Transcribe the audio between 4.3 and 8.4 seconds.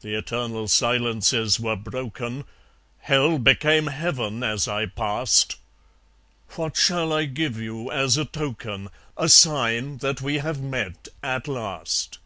as I passed. What shall I give you as a